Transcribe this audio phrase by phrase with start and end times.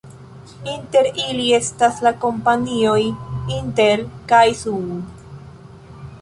[0.75, 2.97] Inter ili estas la kompanioj
[3.59, 4.91] Intel kaj Sun.